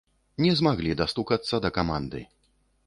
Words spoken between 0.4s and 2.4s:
Не змаглі дастукацца да каманды.